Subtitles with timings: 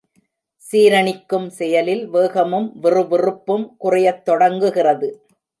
[0.63, 5.09] சீரணிக்கும் செயலில், வேகமும் விறுவிறுப்பும் குறையத் தொடங்குகிறது.